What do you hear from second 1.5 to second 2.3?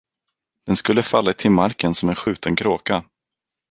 marken som en